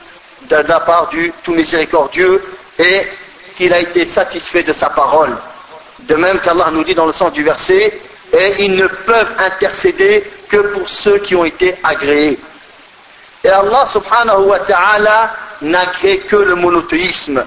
de 0.49 0.55
la 0.55 0.79
part 0.79 1.07
du 1.09 1.31
tout 1.43 1.53
miséricordieux 1.53 2.41
et 2.79 3.07
qu'il 3.55 3.73
a 3.73 3.79
été 3.79 4.05
satisfait 4.05 4.63
de 4.63 4.73
sa 4.73 4.89
parole. 4.89 5.35
De 5.99 6.15
même 6.15 6.39
qu'Allah 6.39 6.69
nous 6.71 6.83
dit 6.83 6.93
dans 6.95 7.05
le 7.05 7.13
sens 7.13 7.31
du 7.33 7.43
verset, 7.43 7.99
et 8.33 8.55
ils 8.59 8.75
ne 8.75 8.87
peuvent 8.87 9.31
intercéder 9.39 10.23
que 10.49 10.57
pour 10.57 10.89
ceux 10.89 11.19
qui 11.19 11.35
ont 11.35 11.45
été 11.45 11.75
agréés. 11.83 12.39
Et 13.43 13.49
Allah 13.49 13.85
subhanahu 13.85 14.45
wa 14.45 14.59
ta'ala 14.59 15.35
n'a 15.61 15.85
créé 15.87 16.19
que 16.19 16.35
le 16.35 16.55
monothéisme. 16.55 17.45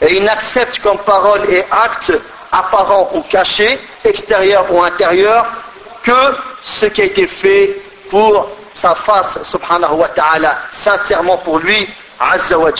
Et 0.00 0.16
il 0.16 0.24
n'accepte 0.24 0.78
comme 0.80 0.98
parole 0.98 1.48
et 1.50 1.64
acte 1.70 2.12
apparent 2.52 3.10
ou 3.14 3.22
caché, 3.22 3.78
extérieur 4.04 4.66
ou 4.72 4.82
intérieur, 4.82 5.46
que 6.02 6.34
ce 6.62 6.86
qui 6.86 7.02
a 7.02 7.04
été 7.04 7.26
fait 7.26 7.80
pour 8.08 8.48
sa 8.72 8.94
face, 8.94 9.42
subhanahu 9.42 9.94
wa 9.96 10.08
ta'ala, 10.08 10.58
sincèrement 10.72 11.38
pour 11.38 11.58
lui, 11.58 11.86
azza 12.18 12.58
wa 12.58 12.70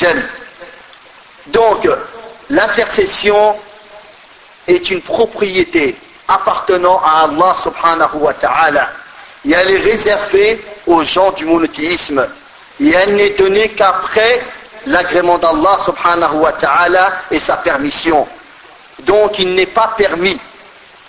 Donc, 1.48 1.88
l'intercession 2.48 3.56
est 4.66 4.90
une 4.90 5.02
propriété 5.02 5.96
appartenant 6.28 7.00
à 7.04 7.24
Allah 7.24 7.54
subhanahu 7.54 8.16
wa 8.18 8.34
ta'ala. 8.34 8.88
Et 9.46 9.52
elle 9.52 9.70
est 9.72 9.80
réservée 9.80 10.62
aux 10.86 11.02
gens 11.02 11.32
du 11.32 11.44
monothéisme. 11.44 12.26
Et 12.80 12.90
elle 12.90 13.14
n'est 13.14 13.30
donnée 13.30 13.68
qu'après 13.70 14.40
l'agrément 14.86 15.38
d'Allah 15.38 15.76
subhanahu 15.84 16.36
wa 16.36 16.52
ta'ala 16.52 17.10
et 17.30 17.40
sa 17.40 17.56
permission. 17.58 18.26
Donc 19.00 19.38
il 19.38 19.54
n'est 19.54 19.66
pas 19.66 19.94
permis 19.96 20.38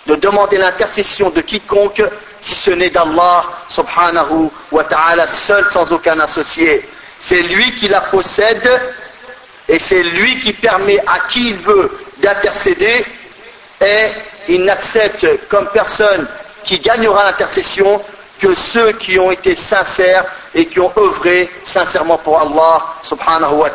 de 0.06 0.14
demander 0.16 0.56
l'intercession 0.58 1.30
de 1.30 1.40
quiconque 1.40 2.02
si 2.40 2.54
ce 2.54 2.70
n'est 2.70 2.90
d'Allah 2.90 3.44
subhanahu 3.68 4.50
wa 4.70 4.84
ta'ala 4.84 5.26
seul 5.28 5.64
sans 5.70 5.92
aucun 5.92 6.18
associé. 6.20 6.88
C'est 7.18 7.42
lui 7.42 7.72
qui 7.76 7.88
la 7.88 8.00
possède 8.00 8.68
et 9.68 9.78
c'est 9.78 10.02
lui 10.02 10.40
qui 10.40 10.52
permet 10.52 10.98
à 11.06 11.20
qui 11.28 11.50
il 11.50 11.56
veut 11.58 11.90
d'intercéder 12.18 13.04
et 13.80 14.08
il 14.48 14.64
n'accepte 14.64 15.26
comme 15.48 15.68
personne 15.68 16.26
qui 16.64 16.80
gagnera 16.80 17.24
l'intercession 17.24 18.00
que 18.42 18.54
ceux 18.56 18.90
qui 18.92 19.20
ont 19.20 19.30
été 19.30 19.54
sincères 19.54 20.24
et 20.52 20.66
qui 20.66 20.80
ont 20.80 20.92
œuvré 20.98 21.48
sincèrement 21.62 22.18
pour 22.18 22.40
Allah 22.40 22.82
subhanahu 23.00 23.54
wa 23.54 23.70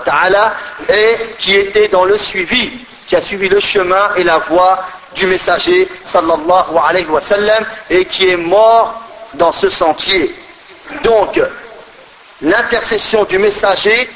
ta'ala, 0.00 0.54
et 0.88 1.34
qui 1.36 1.56
étaient 1.56 1.88
dans 1.88 2.04
le 2.04 2.16
suivi, 2.16 2.78
qui 3.08 3.16
a 3.16 3.20
suivi 3.20 3.48
le 3.48 3.58
chemin 3.58 4.14
et 4.14 4.22
la 4.22 4.38
voie 4.38 4.84
du 5.16 5.26
messager 5.26 5.88
sallallahu 6.04 6.76
alayhi 6.80 7.06
wa 7.06 7.20
sallam 7.20 7.64
et 7.90 8.04
qui 8.04 8.28
est 8.28 8.36
mort 8.36 9.02
dans 9.34 9.52
ce 9.52 9.68
sentier. 9.68 10.32
Donc, 11.02 11.40
l'intercession 12.40 13.24
du 13.24 13.38
messager, 13.38 14.08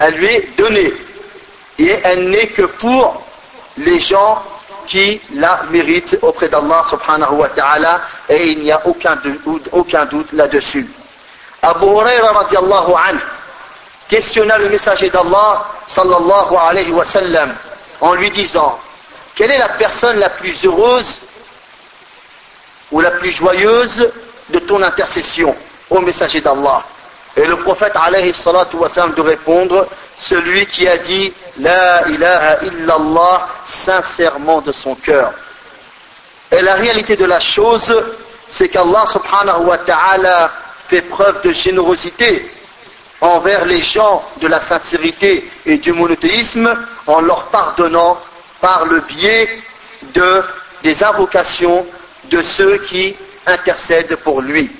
elle 0.00 0.14
lui 0.16 0.26
est 0.26 0.56
donnée 0.58 0.92
et 1.78 1.98
elle 2.04 2.28
n'est 2.28 2.48
que 2.48 2.62
pour 2.62 3.22
les 3.78 3.98
gens 4.00 4.42
qui 4.88 5.20
la 5.34 5.60
méritent 5.70 6.18
auprès 6.22 6.48
d'Allah 6.48 6.82
subhanahu 6.88 7.34
wa 7.36 7.48
ta'ala 7.50 8.00
et 8.28 8.42
il 8.52 8.60
n'y 8.60 8.72
a 8.72 8.80
aucun, 8.86 9.20
aucun 9.72 10.06
doute 10.06 10.32
là-dessus. 10.32 10.88
Abu 11.62 11.86
Huraira 11.86 12.32
radiallahu 12.32 12.92
anhu 13.08 13.20
questionna 14.08 14.56
le 14.58 14.70
messager 14.70 15.10
d'Allah 15.10 15.66
sallallahu 15.86 16.54
alayhi 16.56 16.90
wa 16.92 17.04
sallam 17.04 17.54
en 18.00 18.14
lui 18.14 18.30
disant 18.30 18.78
quelle 19.34 19.50
est 19.50 19.58
la 19.58 19.68
personne 19.68 20.18
la 20.18 20.30
plus 20.30 20.64
heureuse 20.64 21.20
ou 22.90 23.00
la 23.00 23.10
plus 23.12 23.32
joyeuse 23.32 24.10
de 24.48 24.58
ton 24.60 24.82
intercession 24.82 25.54
au 25.90 26.00
messager 26.00 26.40
d'Allah? 26.40 26.82
Et 27.38 27.46
le 27.46 27.56
prophète 27.56 27.92
alayhi 27.94 28.34
salatu 28.34 28.76
wa 28.76 28.88
sallam 28.88 29.14
de 29.14 29.20
répondre 29.20 29.86
celui 30.16 30.66
qui 30.66 30.88
a 30.88 30.98
dit 30.98 31.32
La 31.60 32.08
ilaha 32.08 32.64
illallah 32.64 33.46
sincèrement 33.64 34.60
de 34.60 34.72
son 34.72 34.96
cœur. 34.96 35.32
Et 36.50 36.60
la 36.60 36.74
réalité 36.74 37.14
de 37.14 37.24
la 37.24 37.38
chose, 37.38 37.94
c'est 38.48 38.68
qu'Allah 38.68 39.04
subhanahu 39.06 39.66
wa 39.66 39.78
ta'ala 39.78 40.50
fait 40.88 41.02
preuve 41.02 41.42
de 41.42 41.52
générosité 41.52 42.50
envers 43.20 43.64
les 43.66 43.82
gens 43.82 44.24
de 44.40 44.48
la 44.48 44.60
sincérité 44.60 45.48
et 45.64 45.78
du 45.78 45.92
monothéisme 45.92 46.74
en 47.06 47.20
leur 47.20 47.44
pardonnant 47.50 48.18
par 48.60 48.84
le 48.86 49.00
biais 49.00 49.48
de, 50.14 50.42
des 50.82 51.04
invocations 51.04 51.86
de 52.24 52.42
ceux 52.42 52.78
qui 52.78 53.14
intercèdent 53.46 54.16
pour 54.16 54.40
lui. 54.42 54.72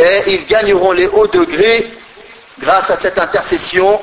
Et 0.00 0.32
ils 0.32 0.46
gagneront 0.46 0.92
les 0.92 1.06
hauts 1.06 1.26
degrés 1.26 1.86
grâce 2.58 2.88
à 2.88 2.96
cette 2.96 3.18
intercession 3.18 4.00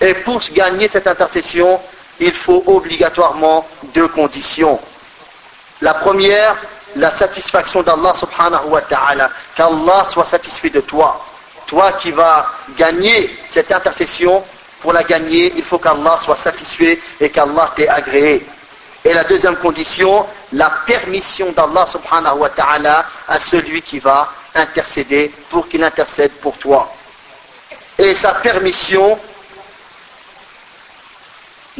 et 0.00 0.14
pour 0.14 0.40
gagner 0.52 0.86
cette 0.86 1.06
intercession, 1.06 1.80
il 2.18 2.34
faut 2.34 2.62
obligatoirement 2.66 3.66
deux 3.94 4.08
conditions. 4.08 4.78
La 5.80 5.94
première, 5.94 6.56
la 6.96 7.10
satisfaction 7.10 7.82
d'Allah 7.82 8.12
subhanahu 8.14 8.68
wa 8.68 8.82
ta'ala, 8.82 9.30
qu'Allah 9.54 10.04
soit 10.08 10.26
satisfait 10.26 10.70
de 10.70 10.80
toi. 10.80 11.24
Toi 11.66 11.92
qui 11.92 12.12
vas 12.12 12.46
gagner 12.76 13.38
cette 13.48 13.72
intercession, 13.72 14.42
pour 14.80 14.92
la 14.92 15.04
gagner, 15.04 15.52
il 15.56 15.62
faut 15.62 15.78
qu'Allah 15.78 16.18
soit 16.18 16.36
satisfait 16.36 17.00
et 17.18 17.30
qu'Allah 17.30 17.72
t'ait 17.74 17.88
agréé. 17.88 18.44
Et 19.04 19.14
la 19.14 19.24
deuxième 19.24 19.56
condition, 19.56 20.26
la 20.52 20.70
permission 20.86 21.52
d'Allah 21.52 21.86
subhanahu 21.86 22.38
wa 22.38 22.50
ta'ala 22.50 23.04
à 23.28 23.40
celui 23.40 23.80
qui 23.80 23.98
va 23.98 24.30
intercéder 24.54 25.32
pour 25.48 25.68
qu'il 25.68 25.82
intercède 25.82 26.32
pour 26.32 26.56
toi. 26.58 26.92
Et 27.98 28.14
sa 28.14 28.34
permission, 28.34 29.18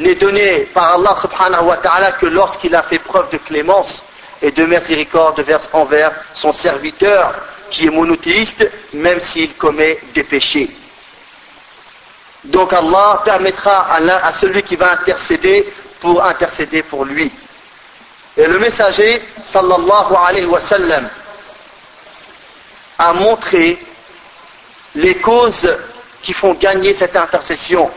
n'est 0.01 0.15
donné 0.15 0.61
par 0.73 0.95
Allah 0.95 1.15
subhanahu 1.21 1.65
wa 1.67 1.77
ta'ala 1.77 2.13
que 2.13 2.27
lorsqu'il 2.27 2.75
a 2.75 2.83
fait 2.83 2.99
preuve 2.99 3.31
de 3.31 3.39
clémence 3.39 4.03
et 4.41 4.51
de 4.51 4.65
miséricorde 4.65 5.45
envers 5.73 6.13
son 6.33 6.53
serviteur 6.53 7.35
qui 7.71 7.87
est 7.87 7.91
monothéiste, 7.91 8.67
même 8.95 9.21
s'il 9.21 9.55
commet 9.57 9.99
des 10.15 10.25
péchés. 10.25 10.71
Donc 12.45 12.73
Allah 12.73 13.21
permettra 13.25 13.87
à, 13.93 14.27
à 14.27 14.33
celui 14.33 14.63
qui 14.63 14.77
va 14.77 14.93
intercéder 14.93 15.71
pour 16.01 16.25
intercéder 16.25 16.83
pour 16.83 17.05
lui. 17.05 17.31
Et 18.37 18.47
le 18.47 18.59
messager, 18.59 19.23
sallallahu 19.45 20.15
alayhi 20.27 20.47
wa 20.47 20.59
sallam, 20.61 21.09
a 23.01 23.15
montré 23.15 23.79
les 24.95 25.15
causes 25.17 25.75
qui 26.23 26.35
font 26.35 26.53
gagner 26.53 26.93
cette 26.93 27.17
intercession 27.17 27.91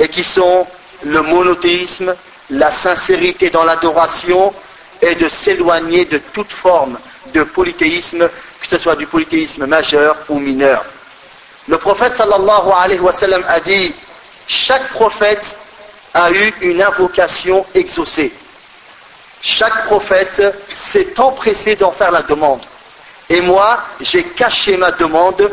et 0.00 0.08
qui 0.08 0.24
sont 0.24 0.66
le 1.04 1.22
monothéisme, 1.22 2.12
la 2.50 2.72
sincérité 2.72 3.50
dans 3.50 3.62
l'adoration 3.62 4.52
et 5.00 5.14
de 5.14 5.28
s'éloigner 5.28 6.06
de 6.06 6.18
toute 6.18 6.50
forme 6.52 6.98
de 7.32 7.44
polythéisme, 7.44 8.28
que 8.60 8.66
ce 8.66 8.78
soit 8.78 8.96
du 8.96 9.06
polythéisme 9.06 9.64
majeur 9.66 10.16
ou 10.28 10.40
mineur. 10.40 10.84
Le 11.68 11.78
prophète 11.78 12.16
sallallahu 12.16 12.70
alayhi 12.76 12.98
wa 13.00 13.12
sallam 13.12 13.44
a 13.46 13.60
dit 13.60 13.94
chaque 14.48 14.88
prophète 14.90 15.56
a 16.14 16.32
eu 16.32 16.52
une 16.62 16.82
invocation 16.82 17.64
exaucée. 17.74 18.32
chaque 19.40 19.86
prophète 19.86 20.42
s'est 20.74 21.20
empressé 21.20 21.76
d'en 21.76 21.92
faire 21.92 22.10
la 22.10 22.22
demande. 22.22 22.60
Et 23.28 23.40
moi, 23.40 23.80
j'ai 24.00 24.24
caché 24.24 24.76
ma 24.76 24.92
demande 24.92 25.50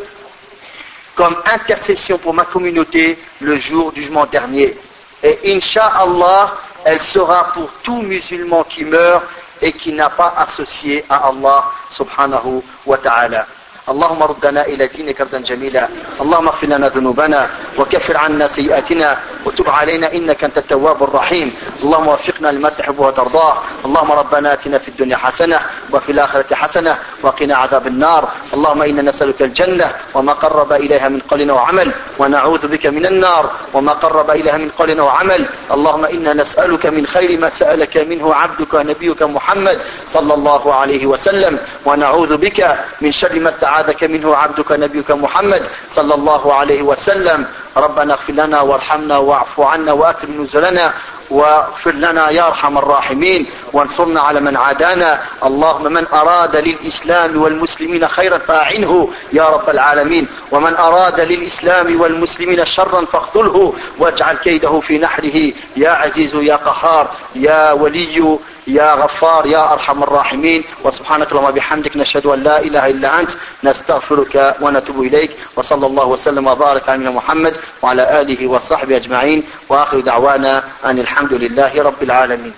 comme 1.15 1.36
intercession 1.45 2.17
pour 2.17 2.33
ma 2.33 2.45
communauté 2.45 3.17
le 3.41 3.57
jour 3.57 3.91
du 3.91 4.01
jugement 4.01 4.25
dernier. 4.25 4.77
Et 5.21 5.55
Inch'Allah, 5.55 6.55
elle 6.86 7.01
sera 7.01 7.51
pour 7.53 7.71
tout 7.83 8.01
musulman 8.01 8.63
qui 8.63 8.83
meurt 8.83 9.23
et 9.62 9.71
qui 9.71 9.93
n'a 9.93 10.09
pas 10.09 10.33
associé 10.38 11.05
à 11.09 11.27
Allah 11.29 11.65
subhanahu 11.89 12.62
wa 12.86 12.97
ta'ala. 12.97 13.47
اللهم 13.89 14.23
ردنا 14.23 14.61
إلى 14.65 14.87
دينك 14.87 15.21
ردا 15.21 15.39
جميلا. 15.39 15.87
اللهم 16.21 16.47
اغفر 16.47 16.67
لنا 16.67 16.87
ذنوبنا 16.87 17.47
وكفر 17.79 18.17
عنا 18.17 18.47
سيئاتنا 18.47 19.17
وتب 19.45 19.69
علينا 19.69 20.13
إنك 20.13 20.43
أنت 20.43 20.57
التواب 20.57 21.03
الرحيم. 21.03 21.53
اللهم 21.83 22.07
وفقنا 22.07 22.47
لما 22.47 22.69
تحب 22.69 22.99
وترضاه. 22.99 23.57
اللهم 23.85 24.11
ربنا 24.11 24.53
آتنا 24.53 24.77
في 24.77 24.87
الدنيا 24.87 25.17
حسنة 25.17 25.59
وفي 25.91 26.11
الآخرة 26.11 26.55
حسنة 26.55 26.97
وقنا 27.23 27.55
عذاب 27.55 27.87
النار. 27.87 28.29
اللهم 28.53 28.81
إنا 28.81 29.01
نسألك 29.01 29.41
الجنة 29.41 29.91
وما 30.13 30.33
قرب 30.33 30.71
إليها 30.73 31.09
من 31.09 31.19
قول 31.19 31.51
وعمل 31.51 31.91
ونعوذ 32.19 32.67
بك 32.67 32.85
من 32.85 33.05
النار 33.05 33.51
وما 33.73 33.93
قرب 33.93 34.31
إليها 34.31 34.57
من 34.57 34.69
قول 34.79 35.01
وعمل. 35.01 35.45
اللهم 35.71 36.05
إنا 36.05 36.33
نسألك 36.33 36.85
من 36.85 37.07
خير 37.07 37.39
ما 37.39 37.49
سألك 37.49 37.97
منه 37.97 38.35
عبدك 38.35 38.73
ونبيك 38.73 39.23
محمد 39.23 39.77
صلى 40.07 40.33
الله 40.33 40.75
عليه 40.75 41.05
وسلم 41.05 41.59
ونعوذ 41.85 42.37
بك 42.37 42.59
من 43.01 43.11
شر 43.11 43.39
ما 43.39 43.49
استعان 43.49 43.72
استعاذك 43.73 44.03
منه 44.03 44.36
عبدك 44.36 44.71
نبيك 44.71 45.12
محمد 45.12 45.69
صلى 45.89 46.13
الله 46.15 46.53
عليه 46.53 46.81
وسلم. 46.81 47.45
ربنا 47.77 48.13
اغفر 48.13 48.33
لنا 48.33 48.62
وارحمنا 48.62 49.17
واعف 49.17 49.59
عنا 49.59 49.91
وأكرم 49.91 50.43
نزلنا 50.43 50.93
واغفر 51.29 51.91
لنا 51.91 52.29
يا 52.29 52.47
أرحم 52.47 52.77
الراحمين. 52.77 53.45
وانصرنا 53.73 54.21
على 54.21 54.39
من 54.39 54.57
عادانا. 54.57 55.21
اللهم 55.45 55.93
من 55.93 56.05
أراد 56.13 56.55
للإسلام 56.55 57.41
والمسلمين 57.41 58.07
خيرا 58.07 58.38
فأعنه 58.38 59.09
يا 59.33 59.43
رب 59.43 59.69
العالمين. 59.69 60.27
ومن 60.51 60.75
أراد 60.75 61.19
للإسلام 61.19 62.01
والمسلمين 62.01 62.65
شرا 62.65 63.05
فاخذله 63.05 63.73
واجعل 63.99 64.38
كيده 64.38 64.79
في 64.79 64.97
نحره. 64.97 65.53
يا 65.77 65.89
عزيز 65.89 66.36
يا 66.36 66.55
قهار 66.55 67.07
يا 67.36 67.71
ولي 67.71 68.38
يا 68.67 68.93
غفار 68.93 69.45
يا 69.47 69.73
أرحم 69.73 70.04
الراحمين 70.04 70.63
وسبحانك 70.84 71.32
اللهم 71.32 71.45
وبحمدك 71.45 71.97
نشهد 71.97 72.26
أن 72.26 72.43
لا 72.43 72.60
إله 72.62 72.88
إلا 72.88 73.19
أنت 73.19 73.30
نستغفرك 73.63 74.56
ونتوب 74.62 75.02
إليك 75.02 75.32
وصلى 75.56 75.86
الله 75.86 76.06
وسلم 76.06 76.47
وبارك 76.47 76.89
على 76.89 77.12
محمد 77.12 77.56
وعلى 77.82 78.21
آله 78.21 78.47
وصحبه 78.47 78.97
أجمعين 78.97 79.43
وآخر 79.69 79.99
دعوانا 79.99 80.63
أن 80.86 80.99
الحمد 80.99 81.34
لله 81.34 81.84
رب 81.84 82.04
العالمين. 82.04 82.54